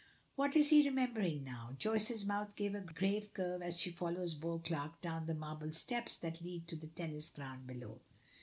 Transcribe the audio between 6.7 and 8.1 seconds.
the tennis ground below.